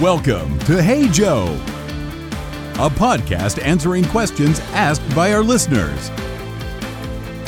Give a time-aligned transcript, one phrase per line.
[0.00, 1.46] Welcome to Hey Joe,
[2.74, 6.12] a podcast answering questions asked by our listeners.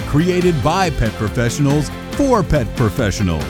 [0.09, 3.45] Created by pet professionals for pet professionals.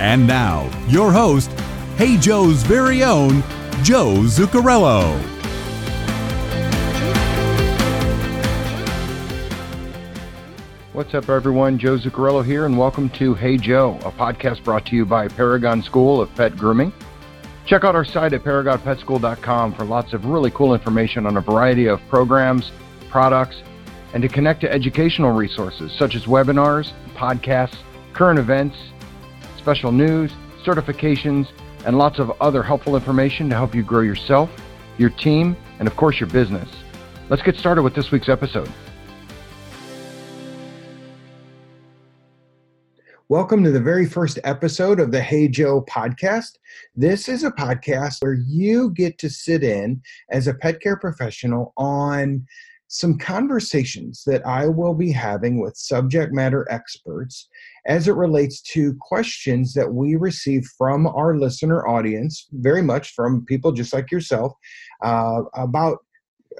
[0.00, 1.50] And now, your host,
[1.96, 3.42] Hey Joe's very own,
[3.82, 5.18] Joe Zuccarello.
[10.92, 11.78] What's up, everyone?
[11.78, 15.82] Joe Zuccarello here, and welcome to Hey Joe, a podcast brought to you by Paragon
[15.82, 16.92] School of Pet Grooming.
[17.66, 21.86] Check out our site at paragonpetschool.com for lots of really cool information on a variety
[21.86, 22.72] of programs,
[23.08, 23.62] products,
[24.12, 27.78] and to connect to educational resources such as webinars, podcasts,
[28.12, 28.76] current events,
[29.56, 30.30] special news,
[30.62, 31.48] certifications,
[31.86, 34.50] and lots of other helpful information to help you grow yourself,
[34.98, 36.68] your team, and of course your business.
[37.30, 38.70] Let's get started with this week's episode.
[43.30, 46.58] Welcome to the very first episode of the Hey Joe podcast.
[46.94, 51.72] This is a podcast where you get to sit in as a pet care professional
[51.78, 52.44] on
[52.88, 57.48] some conversations that I will be having with subject matter experts
[57.86, 63.46] as it relates to questions that we receive from our listener audience, very much from
[63.46, 64.52] people just like yourself,
[65.02, 65.96] uh, about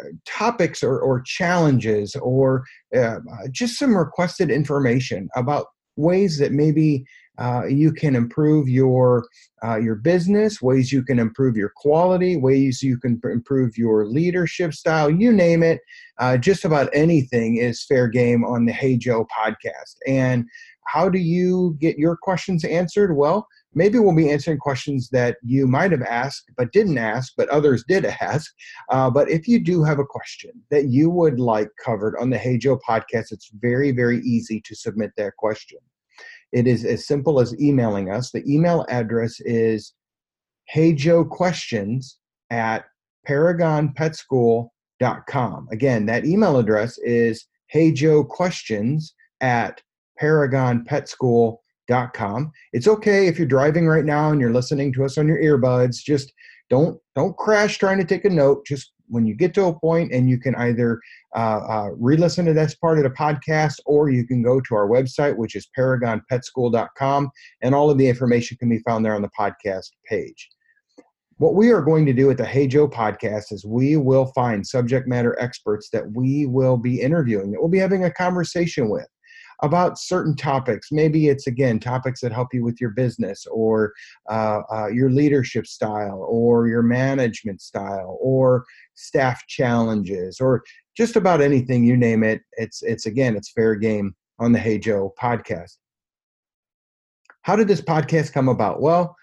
[0.00, 2.64] uh, topics or, or challenges or
[2.96, 3.18] uh,
[3.50, 7.04] just some requested information about ways that maybe
[7.38, 9.26] uh, you can improve your
[9.64, 14.72] uh, your business, ways you can improve your quality, ways you can improve your leadership
[14.72, 15.10] style.
[15.10, 15.80] You name it,
[16.18, 19.96] uh, just about anything is fair game on the Hey Joe podcast.
[20.06, 20.46] And
[20.86, 23.16] how do you get your questions answered?
[23.16, 27.48] Well, maybe we'll be answering questions that you might have asked but didn't ask, but
[27.48, 28.52] others did ask.
[28.90, 32.38] Uh, but if you do have a question that you would like covered on the
[32.38, 35.78] Hey Joe podcast, it's very, very easy to submit that question.
[36.52, 38.30] It is as simple as emailing us.
[38.30, 39.94] The email address is
[40.72, 42.14] heyjoequestions
[42.50, 42.84] at
[43.28, 45.68] paragonpetschool.com.
[45.72, 49.06] Again, that email address is heyjoequestions
[49.40, 49.82] at
[50.20, 51.58] paragonpetschool.com.
[52.72, 55.96] It's okay if you're driving right now and you're listening to us on your earbuds.
[55.96, 56.32] Just
[56.70, 58.66] don't don't crash trying to take a note.
[58.66, 61.00] Just when you get to a point and you can either
[61.36, 64.88] uh, uh, re-listen to this part of the podcast or you can go to our
[64.88, 67.30] website which is paragonpetschool.com
[67.62, 70.48] and all of the information can be found there on the podcast page
[71.36, 74.66] what we are going to do at the hey joe podcast is we will find
[74.66, 79.06] subject matter experts that we will be interviewing that we'll be having a conversation with
[79.62, 80.88] about certain topics.
[80.90, 83.92] Maybe it's again topics that help you with your business or
[84.30, 90.62] uh, uh, your leadership style or your management style or staff challenges or
[90.96, 92.42] just about anything you name it.
[92.52, 95.76] It's it's again it's fair game on the Hey Joe podcast.
[97.42, 98.80] How did this podcast come about?
[98.80, 99.14] Well,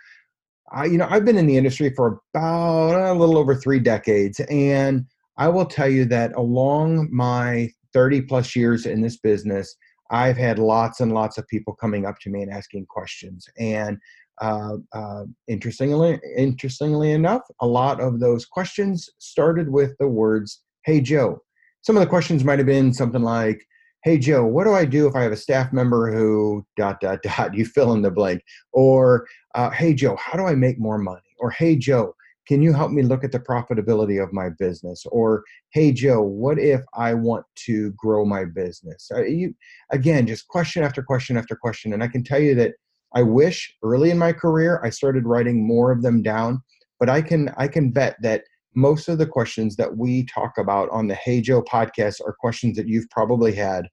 [0.72, 4.40] I, you know I've been in the industry for about a little over three decades,
[4.50, 5.06] and
[5.38, 9.76] I will tell you that along my 30 plus years in this business,
[10.12, 13.48] I've had lots and lots of people coming up to me and asking questions.
[13.58, 13.98] And
[14.42, 21.02] uh, uh, interestingly, interestingly enough, a lot of those questions started with the words "Hey
[21.02, 21.40] Joe."
[21.82, 23.66] Some of the questions might have been something like,
[24.04, 27.22] "Hey Joe, what do I do if I have a staff member who dot dot
[27.24, 28.42] dot?" You fill in the blank.
[28.74, 32.16] Or, uh, "Hey Joe, how do I make more money?" Or, "Hey Joe,
[32.48, 35.06] can you help me look at the profitability of my business?
[35.12, 39.10] Or hey joe what if i want to grow my business?
[39.14, 39.54] Uh, you,
[39.92, 41.94] again just question after question after question.
[41.94, 42.74] And i can tell you that
[43.14, 46.62] i wish early in my career i started writing more of them down
[47.00, 48.44] but i can i can bet that
[48.74, 52.78] most of the questions that we talk about on the hey joe podcast are questions
[52.78, 53.88] that you've probably had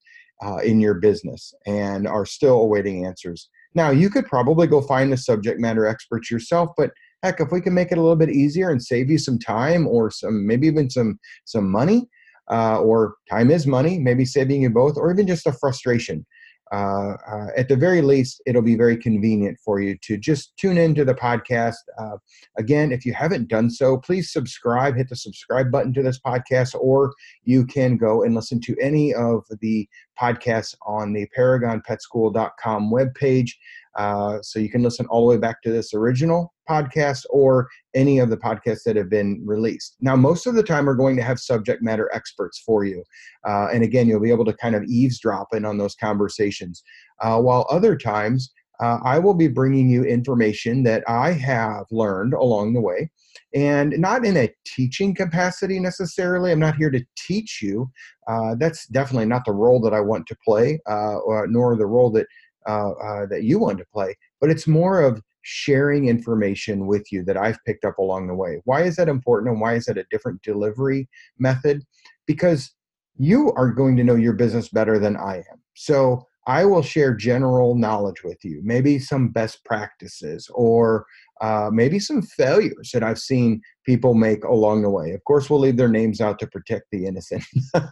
[0.45, 3.49] uh, in your business and are still awaiting answers.
[3.75, 6.93] Now you could probably go find the subject matter experts yourself but
[7.23, 9.87] heck if we can make it a little bit easier and save you some time
[9.87, 12.09] or some maybe even some some money
[12.51, 16.25] uh, or time is money maybe saving you both or even just a frustration
[16.71, 20.77] uh, uh, at the very least it'll be very convenient for you to just tune
[20.77, 21.77] into the podcast.
[21.99, 22.17] Uh,
[22.59, 26.75] again if you haven't done so please subscribe hit the subscribe button to this podcast
[26.75, 27.13] or
[27.45, 29.89] you can go and listen to any of the
[30.21, 33.53] podcasts on the paragonpetschool.com webpage
[33.99, 38.19] uh, so you can listen all the way back to this original podcast or any
[38.21, 39.97] of the podcasts that have been released.
[40.01, 43.03] Now, most of the time, we're going to have subject matter experts for you.
[43.47, 46.83] Uh, and again, you'll be able to kind of eavesdrop in on those conversations.
[47.21, 52.35] Uh, while other times, uh, I will be bringing you information that I have learned
[52.35, 53.11] along the way,
[53.53, 56.53] and not in a teaching capacity necessarily.
[56.53, 57.91] I'm not here to teach you.
[58.29, 61.87] Uh, that's definitely not the role that I want to play, uh, or, nor the
[61.87, 62.29] role that
[62.69, 67.25] uh, uh, that you want to play, but it's more of sharing information with you
[67.25, 68.61] that I've picked up along the way.
[68.65, 71.85] Why is that important and why is that a different delivery method?
[72.27, 72.71] Because
[73.17, 75.63] you are going to know your business better than I am.
[75.75, 81.07] So I will share general knowledge with you, maybe some best practices or
[81.41, 85.13] uh, maybe some failures that I've seen people make along the way.
[85.13, 87.43] Of course, we'll leave their names out to protect the innocent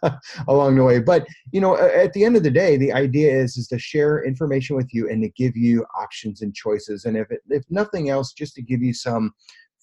[0.48, 1.00] along the way.
[1.00, 4.22] But you know, at the end of the day, the idea is is to share
[4.22, 7.06] information with you and to give you options and choices.
[7.06, 9.32] And if it, if nothing else, just to give you some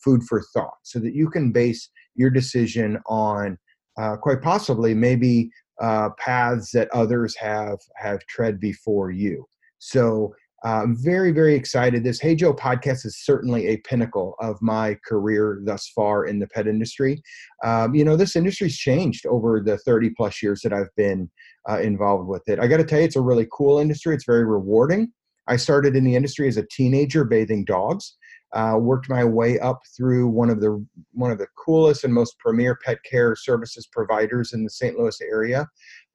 [0.04, 3.58] food for thought, so that you can base your decision on
[4.00, 5.50] uh, quite possibly maybe
[5.82, 9.48] uh, paths that others have have tread before you.
[9.80, 12.04] So I'm very very excited.
[12.04, 16.48] This Hey Joe podcast is certainly a pinnacle of my career thus far in the
[16.48, 17.22] pet industry.
[17.66, 21.30] Um, you know, this industry's changed over the 30 plus years that I've been
[21.70, 22.60] uh, involved with it.
[22.60, 24.16] I got to tell you, it's a really cool industry.
[24.16, 25.12] It's very rewarding.
[25.48, 28.16] I started in the industry as a teenager bathing dogs.
[28.54, 32.38] Uh, worked my way up through one of the one of the coolest and most
[32.40, 34.98] premier pet care services providers in the St.
[34.98, 35.68] Louis area.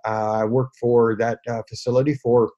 [0.07, 2.53] Uh, I worked for that uh, facility for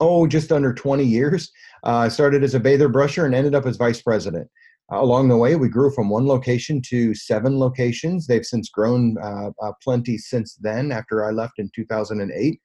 [0.00, 1.50] oh just under 20 years.
[1.84, 4.48] Uh, I started as a bather brusher and ended up as vice president.
[4.92, 8.26] Uh, along the way, we grew from one location to seven locations.
[8.26, 9.50] They've since grown uh,
[9.82, 10.92] plenty since then.
[10.92, 12.60] After I left in 2008.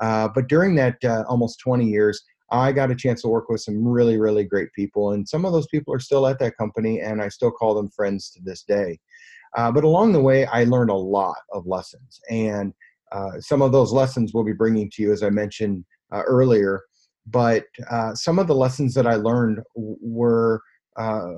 [0.00, 0.96] but during that
[1.28, 5.12] almost 20 years, I got a chance to work with some really, really great people.
[5.12, 7.90] And some of those people are still at that company, and I still call them
[7.90, 8.98] friends to this day.
[9.56, 12.20] Uh, but along the way, I learned a lot of lessons.
[12.30, 12.72] And
[13.12, 16.82] uh, some of those lessons we'll be bringing to you, as I mentioned uh, earlier.
[17.26, 20.62] But uh, some of the lessons that I learned were
[20.96, 21.30] uh,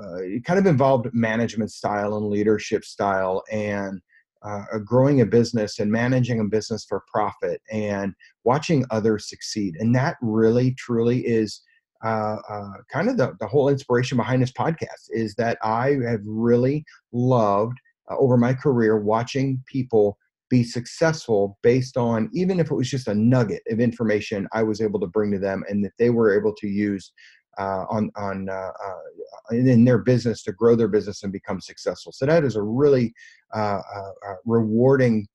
[0.45, 4.01] kind of involved management style and leadership style and
[4.43, 8.15] uh, growing a business and managing a business for profit and
[8.45, 9.77] watching others succeed.
[9.79, 11.61] And that really, truly is
[12.03, 16.23] uh, uh, kind of the, the whole inspiration behind this podcast is that I have
[16.25, 17.77] really loved
[18.11, 20.17] uh, over my career watching people
[20.50, 24.81] be successful based on even if it was just a nugget of information I was
[24.81, 27.12] able to bring to them and that they were able to use
[27.58, 32.12] uh, on on uh, uh, in their business to grow their business and become successful.
[32.12, 33.12] So that is a really
[33.55, 35.26] uh, uh, uh, rewarding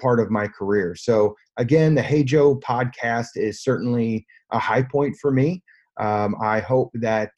[0.00, 0.94] part of my career.
[0.94, 5.62] So again, the Hey Joe podcast is certainly a high point for me.
[6.00, 7.32] Um, I hope that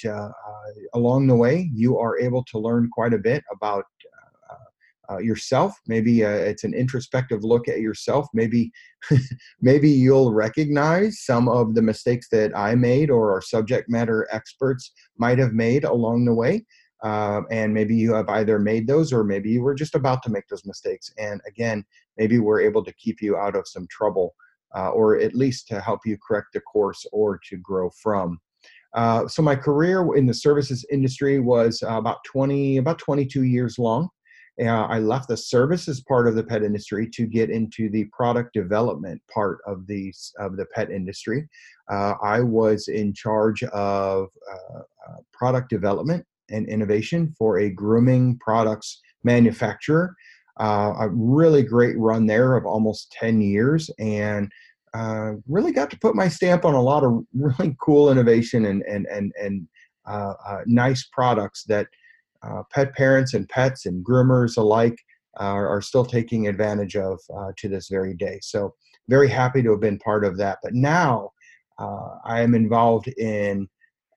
[0.95, 3.85] along the way you are able to learn quite a bit about
[5.11, 5.75] uh, yourself.
[5.87, 8.27] Maybe uh, it's an introspective look at yourself.
[8.35, 8.73] Maybe,
[9.61, 14.93] maybe you'll recognize some of the mistakes that I made or our subject matter experts
[15.19, 16.65] might have made along the way.
[17.03, 20.31] Uh, and maybe you have either made those or maybe you were just about to
[20.31, 21.13] make those mistakes.
[21.19, 21.85] And again,
[22.17, 24.35] maybe we're able to keep you out of some trouble
[24.75, 28.41] uh, or at least to help you correct the course or to grow from.
[28.95, 34.09] Uh, so my career in the services industry was about 20, about 22 years long.
[34.61, 38.53] Uh, I left the services part of the pet industry to get into the product
[38.53, 41.49] development part of the of the pet industry.
[41.91, 48.39] Uh, I was in charge of uh, uh, product development and innovation for a grooming
[48.39, 50.15] products manufacturer.
[50.61, 54.53] Uh, a really great run there of almost ten years, and
[54.95, 58.83] uh, really got to put my stamp on a lot of really cool innovation and
[58.83, 59.67] and and and
[60.67, 61.89] nice products that
[62.71, 64.97] pet parents and pets and groomers alike
[65.37, 68.39] are, are still taking advantage of uh, to this very day.
[68.43, 68.75] So,
[69.09, 70.59] very happy to have been part of that.
[70.63, 71.31] But now
[71.79, 73.69] uh, I am involved in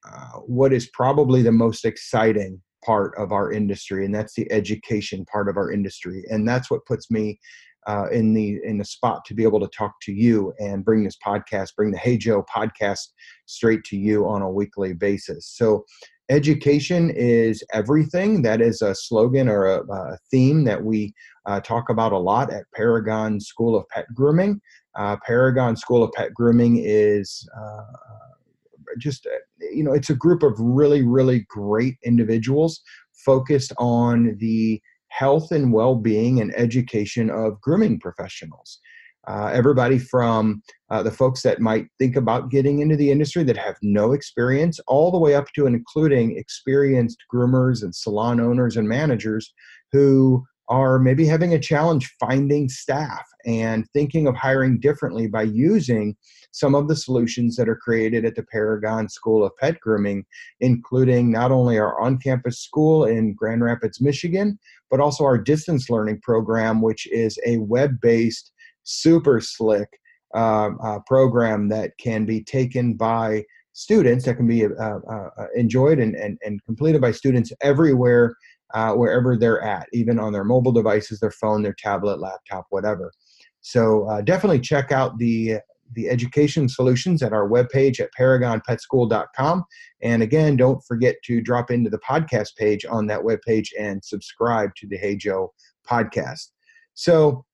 [0.08, 5.26] uh, what is probably the most exciting part of our industry, and that's the education
[5.26, 6.24] part of our industry.
[6.30, 7.40] And that's what puts me
[7.88, 11.04] uh, in the in the spot to be able to talk to you and bring
[11.04, 13.08] this podcast, bring the Hey Joe podcast
[13.46, 15.48] straight to you on a weekly basis.
[15.48, 15.86] So
[16.30, 18.42] education is everything.
[18.42, 21.14] That is a slogan or a, a theme that we
[21.46, 24.62] uh, talk about a lot at Paragon School of Pet Grooming.
[24.96, 27.84] Uh, Paragon School of Pet Grooming is uh,
[28.98, 32.82] just, uh, you know, it's a group of really, really great individuals
[33.14, 38.80] focused on the health and well being and education of grooming professionals.
[39.28, 43.58] Uh, everybody from uh, the folks that might think about getting into the industry that
[43.58, 48.78] have no experience, all the way up to and including experienced groomers and salon owners
[48.78, 49.54] and managers
[49.92, 56.16] who are maybe having a challenge finding staff and thinking of hiring differently by using
[56.52, 60.26] some of the solutions that are created at the Paragon School of Pet Grooming,
[60.60, 64.58] including not only our on campus school in Grand Rapids, Michigan,
[64.90, 68.52] but also our distance learning program, which is a web based
[68.88, 69.90] super slick
[70.34, 75.00] uh, uh, program that can be taken by students, that can be uh, uh,
[75.38, 78.36] uh, enjoyed and, and, and completed by students everywhere,
[78.96, 83.12] wherever they're at, even on their mobile devices, their phone, their tablet, laptop, whatever.
[83.62, 85.60] So definitely check out the
[85.94, 89.64] the education solutions at our webpage at paragonpetschool.com.
[90.02, 94.72] And again, don't forget to drop into the podcast page on that webpage and subscribe
[94.76, 95.54] to the Hey Joe
[95.90, 96.50] podcast.
[96.94, 97.46] So,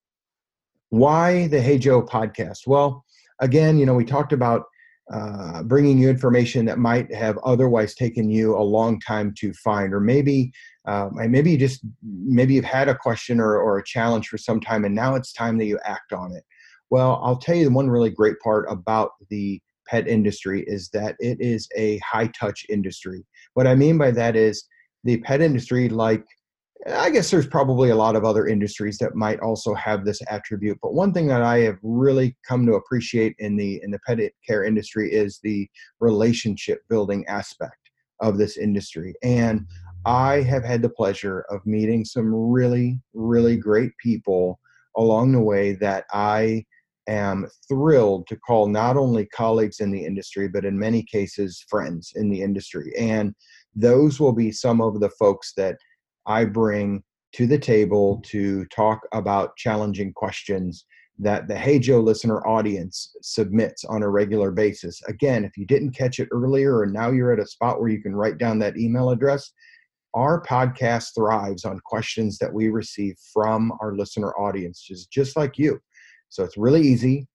[0.93, 2.67] why the Hey Joe podcast?
[2.67, 3.03] Well,
[3.39, 4.65] again, you know, we talked about
[5.11, 9.91] uh, bringing you information that might have otherwise taken you a long time to find,
[9.91, 10.51] or maybe,
[10.87, 14.59] uh, maybe you just maybe you've had a question or, or a challenge for some
[14.59, 16.43] time, and now it's time that you act on it.
[16.91, 21.15] Well, I'll tell you the one really great part about the pet industry is that
[21.17, 23.25] it is a high touch industry.
[23.55, 24.63] What I mean by that is
[25.03, 26.23] the pet industry, like
[26.91, 30.79] I guess there's probably a lot of other industries that might also have this attribute,
[30.81, 34.19] but one thing that I have really come to appreciate in the in the pet
[34.45, 35.69] care industry is the
[36.01, 37.77] relationship building aspect
[38.19, 39.13] of this industry.
[39.23, 39.65] And
[40.05, 44.59] I have had the pleasure of meeting some really really great people
[44.97, 46.65] along the way that I
[47.07, 52.11] am thrilled to call not only colleagues in the industry, but in many cases, friends
[52.15, 52.93] in the industry.
[52.97, 53.33] And
[53.75, 55.77] those will be some of the folks that
[56.25, 57.03] I bring
[57.33, 58.23] to the table mm.
[58.29, 60.85] to talk about challenging questions
[61.19, 64.99] that the Hey Joe listener audience submits on a regular basis.
[65.07, 68.01] Again, if you didn't catch it earlier and now you're at a spot where you
[68.01, 69.51] can write down that email address,
[70.15, 75.57] our podcast thrives on questions that we receive from our listener audience, just, just like
[75.57, 75.79] you.
[76.29, 77.27] So it's really easy.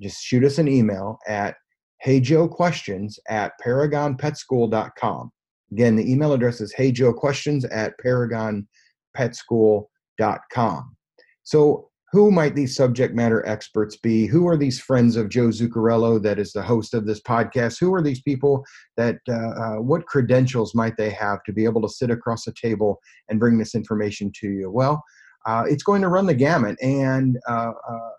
[0.00, 1.56] Just shoot us an email at
[2.04, 5.30] heyjoequestions at paragonpetschool.com.
[5.72, 10.96] Again, the email address is heyjoequestions at paragonpetschool.com.
[11.44, 14.26] So who might these subject matter experts be?
[14.26, 17.80] Who are these friends of Joe Zuccarello that is the host of this podcast?
[17.80, 18.66] Who are these people
[18.98, 22.52] that, uh, uh, what credentials might they have to be able to sit across a
[22.52, 23.00] table
[23.30, 24.70] and bring this information to you?
[24.70, 25.02] Well,
[25.46, 26.76] uh, it's going to run the gamut.
[26.82, 28.10] And uh, uh,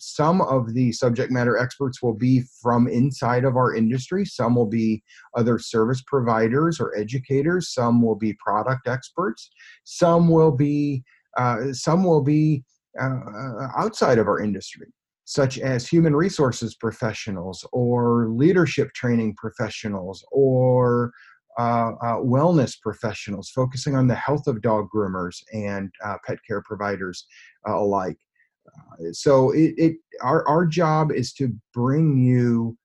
[0.00, 4.66] some of the subject matter experts will be from inside of our industry, some will
[4.66, 5.02] be
[5.36, 9.50] other service providers or educators, some will be product experts,
[9.84, 11.04] some will be
[11.36, 12.64] uh, some will be
[13.00, 14.88] uh, outside of our industry
[15.26, 21.12] such as human resources professionals or leadership training professionals or
[21.58, 26.62] uh, uh, wellness professionals focusing on the health of dog groomers and uh, pet care
[26.62, 27.26] providers
[27.68, 28.18] uh, alike.
[28.66, 32.76] Uh, so it, it, our, our job is to bring you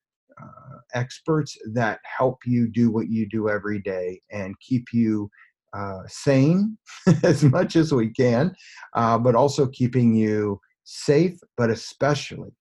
[0.41, 5.29] uh, experts that help you do what you do every day and keep you
[6.07, 6.77] sane
[7.23, 8.55] as much as we can,
[8.93, 12.51] but also keeping you safe, but especially,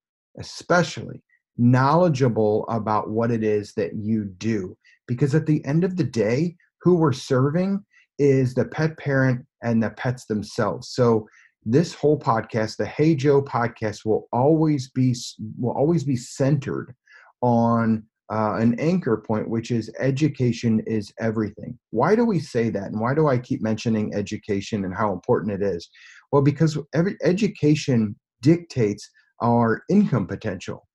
[0.40, 1.23] especially
[1.56, 6.56] knowledgeable about what it is that you do because at the end of the day,
[6.83, 7.85] who we're serving
[8.18, 10.90] is the pet parent and the pets themselves.
[10.90, 11.26] So
[11.64, 15.14] this whole podcast, the Hey Joe podcast, will always be
[15.59, 16.94] will always be centered
[17.42, 21.78] on uh, an anchor point, which is education is everything.
[21.90, 25.52] Why do we say that, and why do I keep mentioning education and how important
[25.52, 25.88] it is?
[26.33, 29.09] Well, because every education dictates
[29.42, 30.87] our income potential.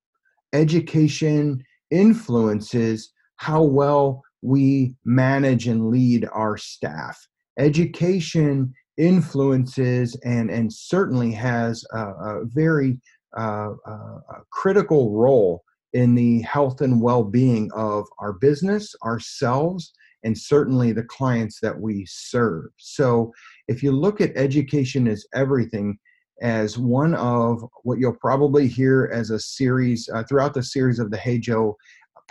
[0.53, 7.17] Education influences how well we manage and lead our staff.
[7.57, 12.99] Education influences and, and certainly has a, a very
[13.37, 15.63] uh, uh, a critical role
[15.93, 21.79] in the health and well being of our business, ourselves, and certainly the clients that
[21.79, 22.65] we serve.
[22.77, 23.31] So,
[23.67, 25.97] if you look at education as everything,
[26.41, 31.11] as one of what you'll probably hear as a series uh, throughout the series of
[31.11, 31.77] the Hey Joe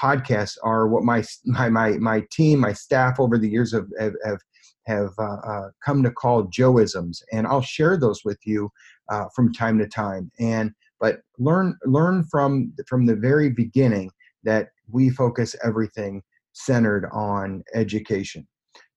[0.01, 4.15] podcasts are what my my my, my team, my staff over the years have have
[4.25, 4.41] have,
[4.87, 8.71] have uh, uh, come to call Joeisms, and I'll share those with you
[9.11, 10.31] uh, from time to time.
[10.39, 14.11] And but learn learn from from the very beginning
[14.45, 16.23] that we focus everything
[16.53, 18.47] centered on education.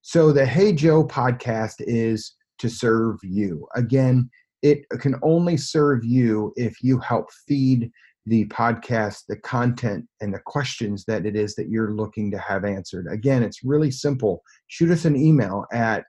[0.02, 3.68] So the Hey Joe podcast is to serve you.
[3.76, 4.30] Again,
[4.62, 7.92] it can only serve you if you help feed
[8.26, 12.64] the podcast, the content, and the questions that it is that you're looking to have
[12.66, 13.08] answered.
[13.10, 14.44] Again, it's really simple.
[14.68, 16.06] Shoot us an email at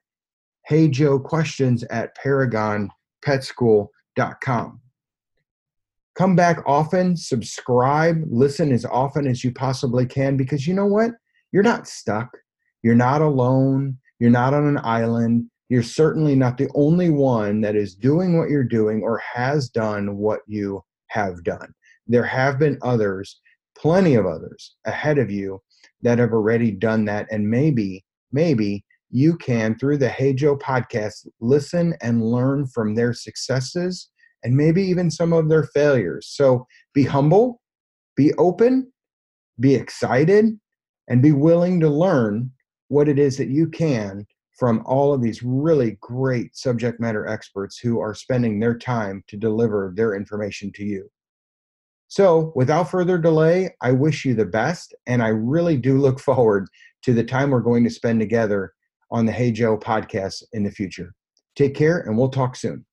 [0.71, 4.81] heyjoequestions at paragonpetschool.com.
[6.14, 11.12] Come back often, subscribe, listen as often as you possibly can because you know what?
[11.52, 12.28] You're not stuck.
[12.83, 13.97] You're not alone.
[14.19, 15.47] You're not on an island.
[15.71, 20.19] You're certainly not the only one that is doing what you're doing or has done
[20.19, 21.73] what you have done
[22.06, 23.40] there have been others,
[23.76, 25.61] plenty of others ahead of you
[26.02, 27.26] that have already done that.
[27.30, 33.12] And maybe, maybe you can, through the Hey Joe podcast, listen and learn from their
[33.12, 34.09] successes
[34.42, 36.28] and maybe even some of their failures.
[36.28, 37.61] So be humble,
[38.16, 38.92] be open,
[39.61, 40.59] be excited,
[41.09, 42.50] and be willing to learn
[42.88, 44.26] what it is that you can
[44.59, 49.37] from all of these really great subject matter experts who are spending their time to
[49.37, 51.09] deliver their information to you.
[52.12, 56.69] So, without further delay, I wish you the best, and I really do look forward
[57.04, 58.75] to the time we're going to spend together
[59.11, 61.14] on the Hey Joe podcast in the future.
[61.57, 62.85] Take care, and we'll talk soon.